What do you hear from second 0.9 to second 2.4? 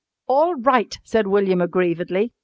said William aggrievedly.